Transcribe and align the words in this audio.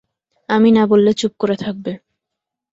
আমি 0.49 0.69
না 0.71 0.83
বললে 0.87 1.11
চুপ 1.13 1.33
করে 1.37 1.55
থাকবে। 1.55 1.91